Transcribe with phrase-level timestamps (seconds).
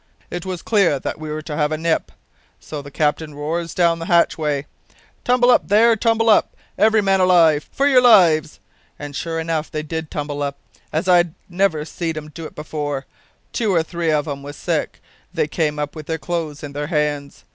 [0.31, 2.11] It was clear that we were to have a nip.
[2.59, 4.65] So the captain roars down the hatchway,
[5.23, 5.95] `Tumble up there!
[5.95, 6.57] tumble up!
[6.75, 7.69] every man alive!
[7.71, 8.59] for your lives!'
[8.97, 10.57] And sure enough they did tumble up,
[10.91, 13.05] as I never seed 'em do it before
[13.53, 14.99] two or three of 'em was sick;
[15.35, 17.43] they came up with their clothes in their hands.